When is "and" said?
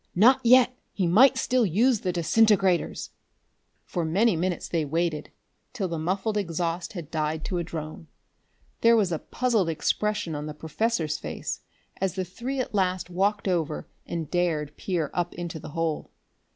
14.07-14.27